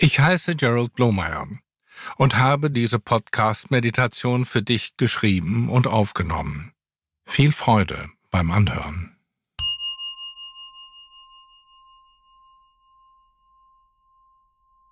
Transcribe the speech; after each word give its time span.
Ich 0.00 0.20
heiße 0.20 0.54
Gerald 0.54 0.94
Blomeyer 0.94 1.48
und 2.18 2.36
habe 2.36 2.70
diese 2.70 3.00
Podcast-Meditation 3.00 4.46
für 4.46 4.62
dich 4.62 4.96
geschrieben 4.96 5.68
und 5.68 5.88
aufgenommen. 5.88 6.72
Viel 7.26 7.50
Freude 7.50 8.08
beim 8.30 8.52
Anhören. 8.52 9.16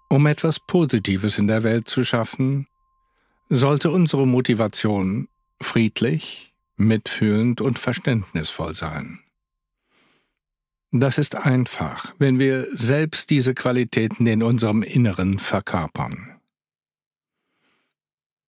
Um 0.09 0.27
etwas 0.27 0.59
Positives 0.59 1.39
in 1.39 1.47
der 1.47 1.63
Welt 1.63 1.87
zu 1.87 2.03
schaffen, 2.03 2.67
sollte 3.49 3.93
unsere 3.93 4.27
Motivation 4.27 5.29
friedlich, 5.63 6.53
mitfühlend 6.77 7.61
und 7.61 7.79
verständnisvoll 7.79 8.73
sein. 8.73 9.21
Das 10.93 11.19
ist 11.19 11.35
einfach, 11.35 12.15
wenn 12.19 12.39
wir 12.39 12.69
selbst 12.73 13.31
diese 13.31 13.55
Qualitäten 13.55 14.27
in 14.27 14.43
unserem 14.43 14.83
Inneren 14.83 15.39
verkörpern. 15.39 16.41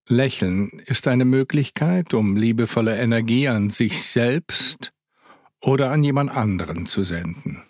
Lächeln 0.07 0.69
ist 0.85 1.07
eine 1.07 1.25
Möglichkeit, 1.25 2.13
um 2.13 2.35
liebevolle 2.35 2.97
Energie 2.97 3.47
an 3.47 3.69
sich 3.69 4.01
selbst 4.01 4.91
oder 5.61 5.91
an 5.91 6.03
jemand 6.03 6.31
anderen 6.31 6.85
zu 6.87 7.03
senden. 7.03 7.61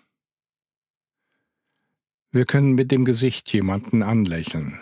Wir 2.32 2.46
können 2.46 2.72
mit 2.74 2.92
dem 2.92 3.04
Gesicht 3.04 3.52
jemanden 3.52 4.02
anlächeln. 4.02 4.78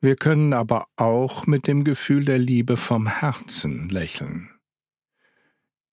Wir 0.00 0.16
können 0.16 0.54
aber 0.54 0.86
auch 0.96 1.46
mit 1.46 1.66
dem 1.66 1.84
Gefühl 1.84 2.24
der 2.24 2.38
Liebe 2.38 2.76
vom 2.76 3.06
Herzen 3.06 3.88
lächeln. 3.88 4.48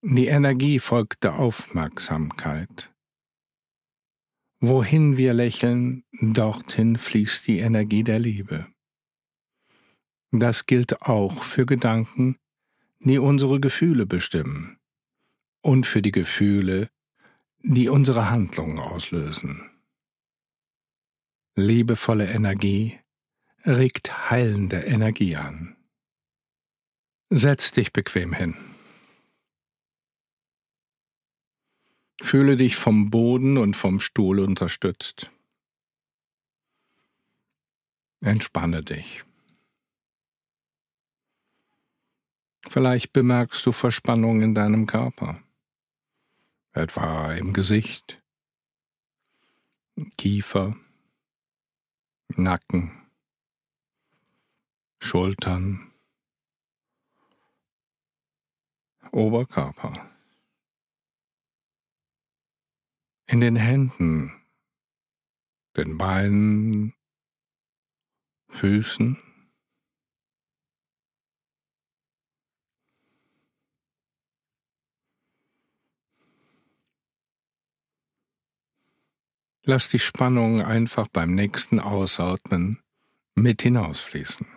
Die 0.04 0.28
Energie 0.28 0.80
folgt 0.80 1.24
der 1.24 1.40
Aufmerksamkeit. 1.40 2.94
Wohin 4.60 5.18
wir 5.18 5.34
lächeln, 5.34 6.04
dorthin 6.22 6.98
fließt 6.98 7.48
die 7.48 7.60
Energie 7.60 8.04
der 8.04 8.20
Liebe. 8.20 8.68
Das 10.32 10.68
gilt 10.68 11.02
auch 11.02 11.41
für 11.44 11.66
Gedanken, 11.66 12.38
die 12.99 13.18
unsere 13.18 13.60
Gefühle 13.60 14.05
bestimmen 14.05 14.77
und 15.62 15.88
für 15.88 16.04
die 16.04 16.12
Gefühle, 16.12 16.90
die 17.64 17.90
unsere 17.90 18.30
Handlungen 18.30 18.80
auslösen. 18.80 19.70
Liebevolle 21.55 22.27
Energie 22.27 22.99
regt 23.66 24.30
heilende 24.30 24.77
Energie 24.77 25.36
an. 25.36 25.76
Setz 27.30 27.71
dich 27.71 27.91
bequem 27.91 28.34
hin. 28.34 28.77
Fühle 32.21 32.55
dich 32.55 32.76
vom 32.76 33.10
Boden 33.10 33.57
und 33.57 33.76
vom 33.76 33.99
Stuhl 33.99 34.40
unterstützt. 34.40 35.32
Entspanne 38.21 38.84
dich. 38.84 39.24
Vielleicht 42.68 43.13
bemerkst 43.13 43.65
du 43.65 43.71
Verspannung 43.71 44.41
in 44.41 44.55
deinem 44.55 44.87
Körper, 44.87 45.41
etwa 46.74 47.34
im 47.34 47.54
Gesicht, 47.54 48.21
Kiefer, 50.18 50.76
Nacken, 52.35 52.91
Schultern, 54.99 55.91
Oberkörper 59.12 60.16
in 63.28 63.42
den 63.42 63.56
Händen, 63.56 64.31
den 65.75 65.97
Beinen, 65.97 66.94
Füßen. 68.50 69.22
Lass 79.64 79.90
die 79.90 80.00
Spannung 80.00 80.62
einfach 80.62 81.10
beim 81.10 81.36
nächsten 81.36 81.82
Ausatmen 81.82 82.82
mit 83.36 83.62
hinausfließen. 83.62 84.56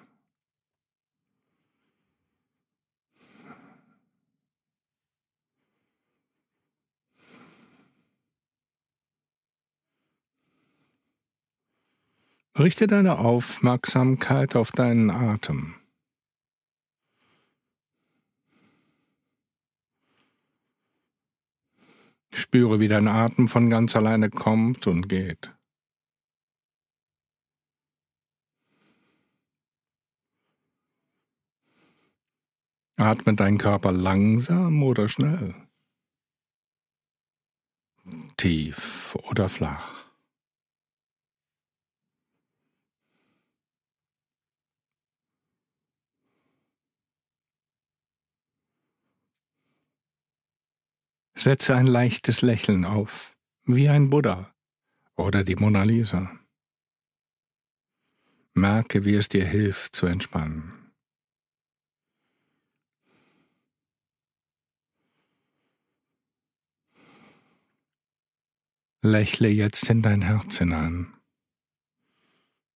Richte 12.60 12.86
deine 12.86 13.18
Aufmerksamkeit 13.18 14.54
auf 14.54 14.70
deinen 14.70 15.10
Atem. 15.10 15.76
Spüre, 22.34 22.78
wie 22.78 22.88
dein 22.88 23.08
Atem 23.08 23.48
von 23.48 23.70
ganz 23.70 23.96
alleine 23.96 24.28
kommt 24.28 24.86
und 24.86 25.08
geht. 25.08 25.56
Atme 32.96 33.36
dein 33.36 33.56
Körper 33.56 33.92
langsam 33.92 34.82
oder 34.82 35.08
schnell, 35.08 35.54
tief 38.36 39.16
oder 39.30 39.48
flach. 39.48 39.99
Setze 51.40 51.74
ein 51.74 51.86
leichtes 51.86 52.42
Lächeln 52.42 52.84
auf, 52.84 53.34
wie 53.64 53.88
ein 53.88 54.10
Buddha 54.10 54.54
oder 55.16 55.42
die 55.42 55.56
Mona 55.56 55.84
Lisa. 55.84 56.38
Merke, 58.52 59.06
wie 59.06 59.14
es 59.14 59.30
dir 59.30 59.46
hilft 59.46 59.96
zu 59.96 60.04
entspannen. 60.04 60.92
Lächle 69.00 69.48
jetzt 69.48 69.88
in 69.88 70.02
dein 70.02 70.20
Herz 70.20 70.58
hinein. 70.58 71.14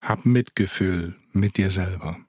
Hab 0.00 0.24
Mitgefühl 0.24 1.20
mit 1.32 1.58
dir 1.58 1.70
selber. 1.70 2.24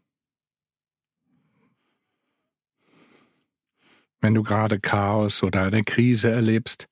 Wenn 4.26 4.34
du 4.34 4.42
gerade 4.42 4.80
Chaos 4.80 5.44
oder 5.44 5.66
eine 5.66 5.84
Krise 5.84 6.32
erlebst. 6.32 6.88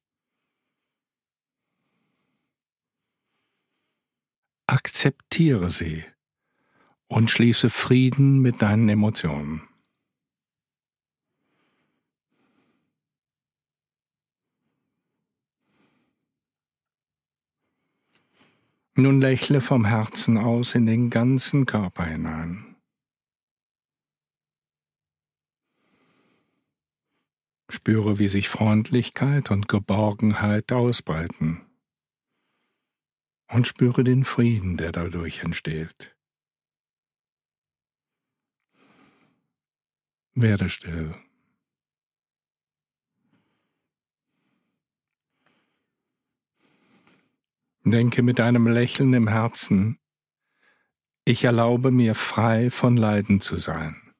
Akzeptiere 4.68 5.72
sie 5.72 6.04
und 7.08 7.32
schließe 7.32 7.72
Frieden 7.72 8.40
mit 8.40 8.62
deinen 8.62 8.88
Emotionen. 8.88 9.68
Nun 18.94 19.22
lächle 19.22 19.60
vom 19.60 19.86
Herzen 19.86 20.38
aus 20.38 20.76
in 20.76 20.86
den 20.86 21.10
ganzen 21.10 21.66
Körper 21.66 22.06
hinein. 22.06 22.73
Spüre, 27.74 28.20
wie 28.20 28.28
sich 28.28 28.50
Freundlichkeit 28.50 29.50
und 29.50 29.68
Geborgenheit 29.68 30.72
ausbreiten. 30.72 31.66
Und 33.50 33.66
spüre 33.66 34.04
den 34.04 34.26
Frieden, 34.26 34.78
der 34.78 34.92
dadurch 34.92 35.40
entsteht. 35.40 36.16
Werde 40.36 40.70
still. 40.70 41.16
Denke 47.84 48.22
mit 48.22 48.40
einem 48.40 48.68
Lächeln 48.68 49.14
im 49.14 49.28
Herzen, 49.28 50.00
ich 51.26 51.44
erlaube 51.44 51.90
mir 51.90 52.14
frei 52.14 52.70
von 52.70 52.98
Leiden 52.98 53.42
zu 53.42 53.58
sein. 53.58 54.14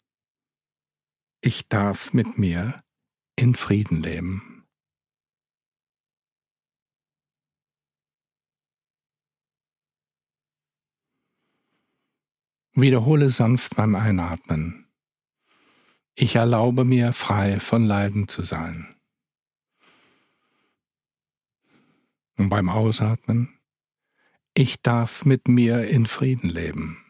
Ich 1.40 1.68
darf 1.68 2.14
mit 2.14 2.40
mir 2.40 2.84
in 3.36 3.56
Frieden 3.56 4.02
leben. 4.02 4.66
Wiederhole 12.76 13.30
sanft 13.30 13.76
beim 13.76 13.96
Einatmen. 13.96 14.88
Ich 16.16 16.36
erlaube 16.36 16.86
mir 16.86 17.14
frei 17.14 17.60
von 17.60 17.86
Leiden 17.86 18.28
zu 18.28 18.42
sein. 18.42 18.96
Und 22.36 22.50
beim 22.50 22.70
Ausatmen. 22.70 23.60
Ich 24.56 24.82
darf 24.82 25.26
mit 25.26 25.48
mir 25.48 25.88
in 25.88 26.06
Frieden 26.08 26.50
leben. 26.50 27.03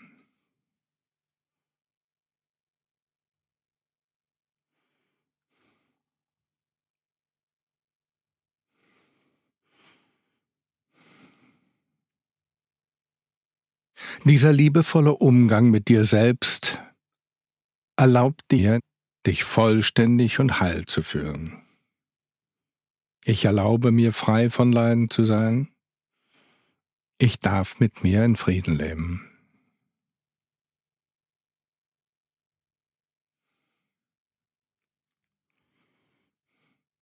Dieser 14.26 14.54
liebevolle 14.54 15.16
Umgang 15.16 15.70
mit 15.70 15.90
dir 15.90 16.06
selbst 16.06 16.80
erlaubt 17.98 18.42
dir, 18.52 18.80
dich 19.28 19.44
vollständig 19.44 20.40
und 20.40 20.62
heil 20.62 20.86
zu 20.86 21.04
fühlen. 21.04 21.62
Ich 23.26 23.44
erlaube 23.44 23.92
mir 23.92 24.14
frei 24.14 24.50
von 24.50 24.72
Leiden 24.72 25.10
zu 25.10 25.26
sein. 25.26 25.74
Ich 27.18 27.40
darf 27.40 27.82
mit 27.82 28.04
mir 28.04 28.24
in 28.24 28.38
Frieden 28.38 28.78
leben. 28.78 29.30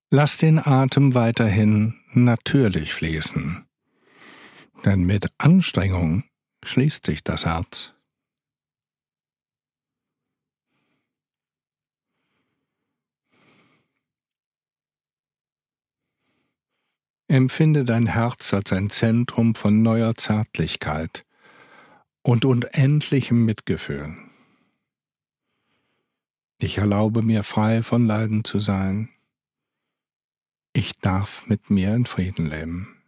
Lass 0.09 0.37
den 0.37 0.57
Atem 0.57 1.13
weiterhin 1.13 2.01
natürlich 2.13 2.95
fließen, 2.95 3.63
denn 4.83 5.03
mit 5.03 5.27
Anstrengung 5.37 6.23
schließt 6.63 7.05
sich 7.05 7.23
das 7.23 7.45
Herz. 7.45 7.93
Empfinde 17.27 17.85
dein 17.85 18.07
Herz 18.07 18.53
als 18.53 18.73
ein 18.73 18.89
Zentrum 18.89 19.55
von 19.55 19.81
neuer 19.81 20.15
Zärtlichkeit 20.15 21.23
und 22.23 22.43
unendlichem 22.43 23.45
Mitgefühl. 23.45 24.17
Ich 26.59 26.77
erlaube 26.77 27.21
mir 27.21 27.43
frei 27.43 27.83
von 27.83 28.05
Leiden 28.05 28.43
zu 28.43 28.59
sein. 28.59 29.09
Ich 30.73 30.97
darf 30.99 31.47
mit 31.47 31.69
mir 31.69 31.95
in 31.95 32.05
Frieden 32.05 32.47
leben. 32.47 33.00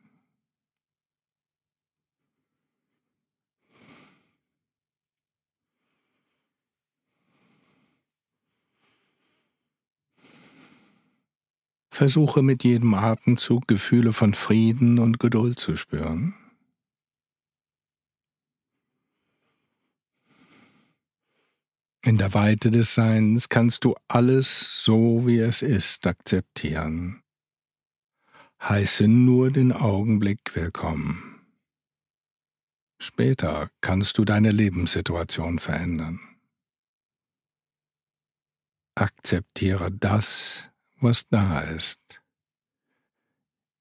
Versuche 11.94 12.42
mit 12.42 12.64
jedem 12.64 12.96
Atemzug 12.96 13.68
Gefühle 13.68 14.14
von 14.14 14.34
Frieden 14.34 14.98
und 14.98 15.20
Geduld 15.20 15.60
zu 15.60 15.76
spüren. 15.76 16.34
In 22.04 22.18
der 22.18 22.34
Weite 22.34 22.72
des 22.72 22.96
Seins 22.96 23.48
kannst 23.48 23.86
du 23.86 23.94
alles 24.08 24.84
so 24.84 25.28
wie 25.28 25.38
es 25.38 25.62
ist 25.62 26.08
akzeptieren. 26.08 27.22
Heiße 28.60 29.08
nur 29.08 29.52
den 29.52 29.72
Augenblick 29.72 30.56
willkommen. 30.56 31.46
Später 33.00 33.70
kannst 33.82 34.18
du 34.18 34.26
deine 34.26 34.50
Lebenssituation 34.50 35.60
verändern. 35.60 36.20
Akzeptiere 38.96 39.92
das, 39.92 40.73
was 41.04 41.28
da 41.28 41.60
ist. 41.62 42.22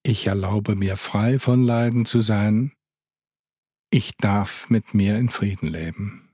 Ich 0.02 0.26
erlaube 0.26 0.74
mir 0.74 0.96
frei 0.96 1.38
von 1.38 1.62
Leiden 1.62 2.04
zu 2.04 2.20
sein. 2.20 2.72
Ich 3.90 4.16
darf 4.16 4.68
mit 4.68 4.94
mir 4.94 5.16
in 5.16 5.28
Frieden 5.28 5.68
leben. 5.68 6.28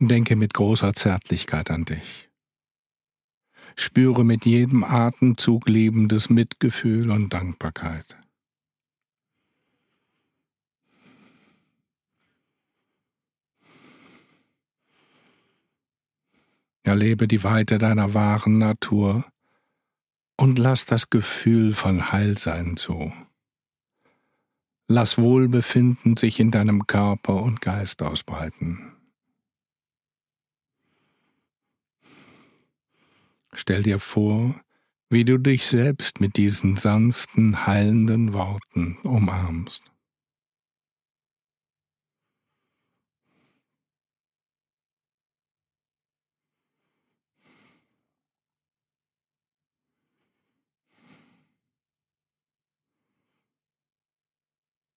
Denke 0.00 0.34
mit 0.34 0.54
großer 0.54 0.94
Zärtlichkeit 0.94 1.70
an 1.70 1.84
dich 1.84 2.29
spüre 3.76 4.24
mit 4.24 4.44
jedem 4.44 4.84
Atemzug 4.84 5.68
liebendes 5.68 6.30
Mitgefühl 6.30 7.10
und 7.10 7.32
Dankbarkeit. 7.32 8.16
Erlebe 16.82 17.28
die 17.28 17.44
Weite 17.44 17.78
deiner 17.78 18.14
wahren 18.14 18.58
Natur 18.58 19.24
und 20.36 20.58
lass 20.58 20.86
das 20.86 21.10
Gefühl 21.10 21.74
von 21.74 22.10
Heilsein 22.10 22.76
zu. 22.76 23.12
Lass 24.88 25.18
Wohlbefinden 25.18 26.16
sich 26.16 26.40
in 26.40 26.50
deinem 26.50 26.86
Körper 26.86 27.42
und 27.42 27.60
Geist 27.60 28.02
ausbreiten. 28.02 28.89
Stell 33.60 33.82
dir 33.82 33.98
vor, 33.98 34.58
wie 35.10 35.26
du 35.26 35.36
dich 35.36 35.66
selbst 35.66 36.18
mit 36.18 36.38
diesen 36.38 36.78
sanften, 36.78 37.66
heilenden 37.66 38.32
Worten 38.32 38.96
umarmst. 39.02 39.82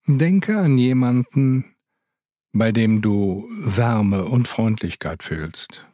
Denke 0.08 0.58
an 0.58 0.78
jemanden, 0.78 1.76
bei 2.54 2.72
dem 2.72 3.02
du 3.02 3.46
Wärme 3.60 4.24
und 4.24 4.48
Freundlichkeit 4.48 5.22
fühlst. 5.22 5.86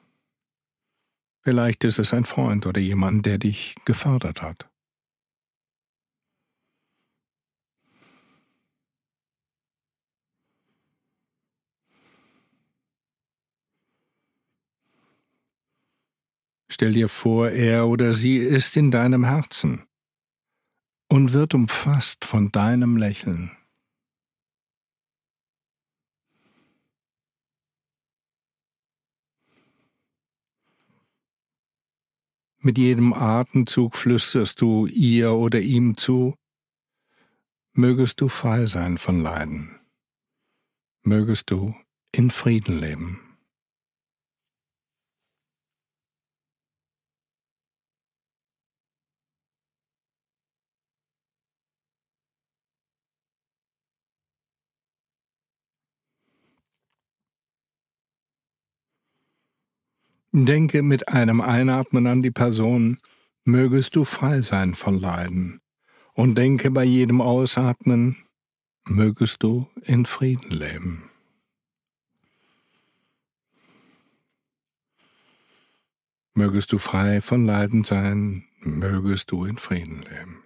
Vielleicht 1.49 1.83
ist 1.83 1.97
es 1.97 2.13
ein 2.13 2.25
Freund 2.25 2.67
oder 2.67 2.79
jemand, 2.79 3.25
der 3.25 3.39
dich 3.39 3.73
gefördert 3.83 4.43
hat. 4.43 4.69
Stell 16.71 16.93
dir 16.93 17.09
vor, 17.09 17.49
er 17.49 17.87
oder 17.87 18.13
sie 18.13 18.37
ist 18.37 18.77
in 18.77 18.91
deinem 18.91 19.23
Herzen 19.23 19.87
und 21.11 21.33
wird 21.33 21.55
umfasst 21.55 22.25
von 22.25 22.51
deinem 22.51 22.95
Lächeln. 22.95 23.58
Mit 32.61 32.77
jedem 32.77 33.13
Atemzug 33.13 33.95
flüsterst 33.95 34.59
du 34.59 34.85
ihr 34.85 35.31
oder 35.31 35.61
ihm 35.61 35.95
zu, 35.95 36.35
mögest 37.71 38.19
du 38.19 38.27
frei 38.27 38.65
sein 38.65 38.97
von 38.97 39.21
Leiden, 39.21 39.79
mögest 41.01 41.51
du 41.51 41.73
in 42.11 42.31
Frieden 42.31 42.79
leben. 42.79 43.28
Denke 60.31 60.83
mit 60.83 61.07
einem 61.07 61.41
Einatmen 61.41 62.05
an 62.05 62.21
die 62.21 62.31
Person, 62.31 62.99
mögest 63.45 63.95
du 63.95 64.03
frei 64.03 64.41
sein 64.41 64.75
von 64.75 64.99
Leiden. 64.99 65.59
Und 66.13 66.35
denke 66.35 66.69
bei 66.69 66.83
jedem 66.83 67.21
Ausatmen, 67.21 68.17
mögest 68.85 69.41
du 69.41 69.67
in 69.83 70.05
Frieden 70.05 70.51
leben. 70.51 71.09
Mögest 76.35 76.71
du 76.71 76.77
frei 76.77 77.21
von 77.21 77.45
Leiden 77.45 77.83
sein, 77.83 78.45
mögest 78.59 79.31
du 79.31 79.45
in 79.45 79.57
Frieden 79.57 80.03
leben. 80.03 80.43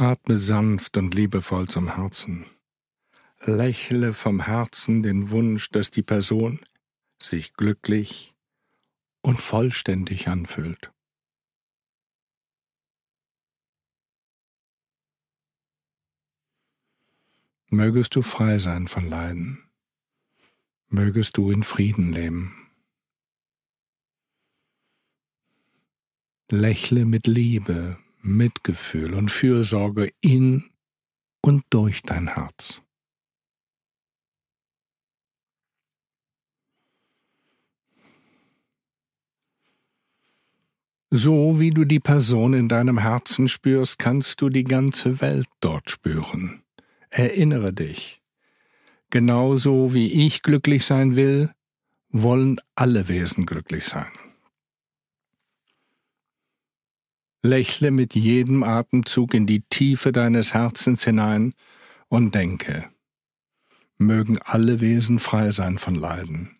Atme 0.00 0.36
sanft 0.36 0.96
und 0.96 1.12
liebevoll 1.12 1.66
zum 1.66 1.96
Herzen. 1.96 2.46
Lächle 3.40 4.14
vom 4.14 4.40
Herzen 4.40 5.02
den 5.02 5.30
Wunsch, 5.30 5.70
dass 5.70 5.90
die 5.90 6.04
Person 6.04 6.60
sich 7.20 7.52
glücklich 7.54 8.32
und 9.22 9.40
vollständig 9.40 10.28
anfühlt. 10.28 10.92
Mögest 17.66 18.14
du 18.14 18.22
frei 18.22 18.60
sein 18.60 18.86
von 18.86 19.10
Leiden, 19.10 19.68
mögest 20.86 21.36
du 21.36 21.50
in 21.50 21.64
Frieden 21.64 22.12
leben. 22.12 22.70
Lächle 26.50 27.04
mit 27.04 27.26
Liebe, 27.26 27.98
Mitgefühl 28.20 29.14
und 29.14 29.30
Fürsorge 29.30 30.12
in 30.20 30.70
und 31.40 31.64
durch 31.70 32.02
dein 32.02 32.28
Herz. 32.34 32.82
So 41.10 41.58
wie 41.58 41.70
du 41.70 41.86
die 41.86 42.00
Person 42.00 42.52
in 42.52 42.68
deinem 42.68 42.98
Herzen 42.98 43.48
spürst, 43.48 43.98
kannst 43.98 44.42
du 44.42 44.50
die 44.50 44.64
ganze 44.64 45.22
Welt 45.22 45.48
dort 45.60 45.88
spüren. 45.88 46.62
Erinnere 47.08 47.72
dich. 47.72 48.20
Genauso 49.08 49.94
wie 49.94 50.26
ich 50.26 50.42
glücklich 50.42 50.84
sein 50.84 51.16
will, 51.16 51.50
wollen 52.10 52.60
alle 52.74 53.08
Wesen 53.08 53.46
glücklich 53.46 53.84
sein. 53.84 54.12
Lächle 57.42 57.90
mit 57.90 58.14
jedem 58.14 58.62
Atemzug 58.62 59.32
in 59.32 59.46
die 59.46 59.62
Tiefe 59.62 60.10
deines 60.12 60.54
Herzens 60.54 61.04
hinein 61.04 61.54
und 62.08 62.34
denke, 62.34 62.90
mögen 63.96 64.38
alle 64.38 64.80
Wesen 64.80 65.18
frei 65.18 65.50
sein 65.50 65.78
von 65.78 65.94
Leiden. 65.94 66.56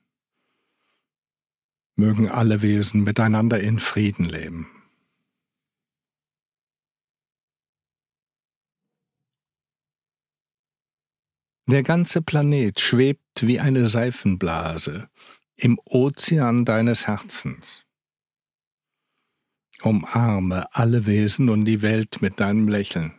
Mögen 1.96 2.28
alle 2.28 2.62
Wesen 2.62 3.02
miteinander 3.02 3.60
in 3.60 3.80
Frieden 3.80 4.24
leben. 4.24 4.68
Der 11.66 11.82
ganze 11.82 12.22
Planet 12.22 12.80
schwebt 12.80 13.46
wie 13.46 13.60
eine 13.60 13.88
Seifenblase 13.88 15.10
im 15.56 15.78
Ozean 15.84 16.64
deines 16.64 17.06
Herzens. 17.06 17.84
Umarme 19.82 20.66
alle 20.74 21.06
Wesen 21.06 21.48
und 21.48 21.64
die 21.64 21.82
Welt 21.82 22.20
mit 22.20 22.40
deinem 22.40 22.66
Lächeln, 22.66 23.12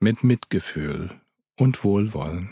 mit 0.00 0.24
Mitgefühl 0.24 1.20
und 1.56 1.84
Wohlwollen. 1.84 2.50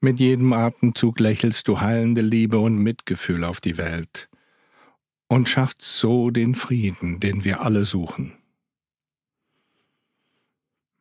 Mit 0.00 0.20
jedem 0.20 0.52
Atemzug 0.54 1.20
lächelst 1.20 1.68
du 1.68 1.80
heilende 1.80 2.22
Liebe 2.22 2.58
und 2.58 2.78
Mitgefühl 2.78 3.44
auf 3.44 3.60
die 3.60 3.76
Welt 3.76 4.30
und 5.28 5.48
schaffst 5.48 5.82
so 5.82 6.30
den 6.30 6.54
Frieden, 6.54 7.20
den 7.20 7.44
wir 7.44 7.60
alle 7.60 7.84
suchen. 7.84 8.45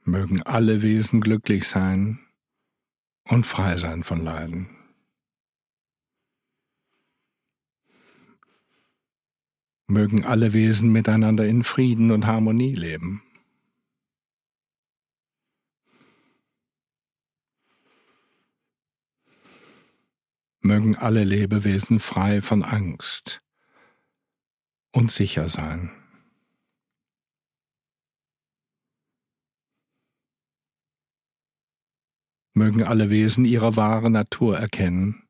Mögen 0.07 0.43
alle 0.43 0.83
Wesen 0.83 1.19
glücklich 1.19 1.67
sein 1.67 2.19
und 3.27 3.47
frei 3.47 3.75
sein 3.77 4.03
von 4.03 4.23
Leiden. 4.23 4.69
Mögen 9.87 10.23
alle 10.23 10.53
Wesen 10.53 10.91
miteinander 10.91 11.47
in 11.47 11.63
Frieden 11.63 12.11
und 12.11 12.27
Harmonie 12.27 12.75
leben. 12.75 13.23
Mögen 20.61 20.95
alle 20.97 21.23
Lebewesen 21.23 21.99
frei 21.99 22.43
von 22.43 22.63
Angst 22.63 23.41
und 24.91 25.11
sicher 25.11 25.49
sein. 25.49 26.04
Mögen 32.55 32.83
alle 32.83 33.09
Wesen 33.09 33.45
ihre 33.45 33.75
wahre 33.75 34.09
Natur 34.09 34.57
erkennen 34.57 35.23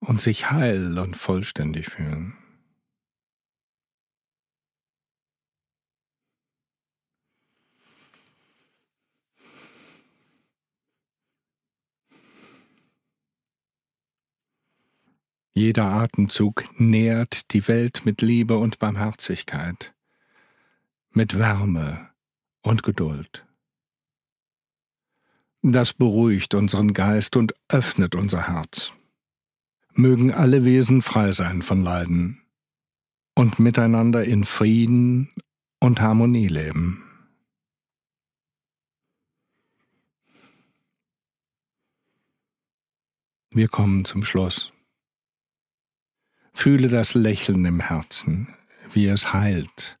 und 0.00 0.20
sich 0.20 0.50
heil 0.50 0.98
und 0.98 1.16
vollständig 1.16 1.88
fühlen. 1.88 2.36
Jeder 15.52 15.86
Atemzug 15.86 16.64
nährt 16.80 17.52
die 17.52 17.66
Welt 17.68 18.02
mit 18.04 18.22
Liebe 18.22 18.56
und 18.56 18.78
Barmherzigkeit, 18.78 19.94
mit 21.10 21.38
Wärme 21.38 22.08
und 22.62 22.82
Geduld. 22.82 23.46
Das 25.62 25.92
beruhigt 25.92 26.54
unseren 26.54 26.94
Geist 26.94 27.36
und 27.36 27.54
öffnet 27.68 28.14
unser 28.14 28.48
Herz. 28.48 28.92
Mögen 29.92 30.32
alle 30.32 30.64
Wesen 30.64 31.02
frei 31.02 31.32
sein 31.32 31.60
von 31.60 31.82
Leiden 31.82 32.40
und 33.34 33.58
miteinander 33.58 34.24
in 34.24 34.44
Frieden 34.44 35.34
und 35.78 36.00
Harmonie 36.00 36.48
leben. 36.48 37.04
Wir 43.52 43.68
kommen 43.68 44.04
zum 44.04 44.24
Schluss. 44.24 44.72
Fühle 46.54 46.88
das 46.88 47.14
Lächeln 47.14 47.64
im 47.64 47.80
Herzen, 47.80 48.54
wie 48.92 49.06
es 49.06 49.32
heilt 49.32 49.98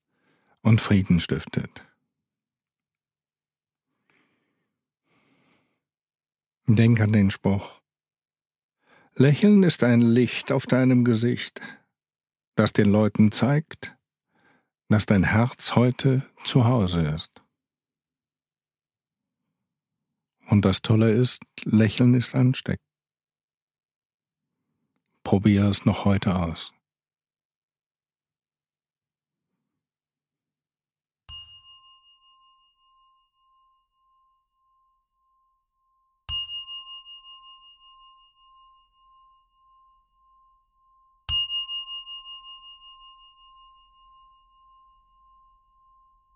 und 0.62 0.80
Frieden 0.80 1.20
stiftet. 1.20 1.82
Denk 6.76 7.00
an 7.00 7.10
den 7.10 7.32
Spruch. 7.32 7.80
Lächeln 9.16 9.64
ist 9.64 9.82
ein 9.82 10.02
Licht 10.02 10.52
auf 10.52 10.66
deinem 10.66 11.04
Gesicht, 11.04 11.60
das 12.54 12.72
den 12.72 12.88
Leuten 12.88 13.32
zeigt, 13.32 13.96
dass 14.88 15.04
dein 15.04 15.24
Herz 15.24 15.74
heute 15.74 16.22
zu 16.44 16.66
Hause 16.66 17.00
ist. 17.02 17.42
Und 20.46 20.64
das 20.64 20.80
Tolle 20.80 21.10
ist, 21.10 21.42
Lächeln 21.64 22.14
ist 22.14 22.36
ansteckend. 22.36 22.86
Probier 25.24 25.64
es 25.64 25.84
noch 25.84 26.04
heute 26.04 26.36
aus. 26.36 26.72